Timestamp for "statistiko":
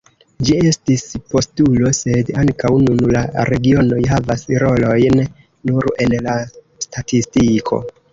6.87-7.81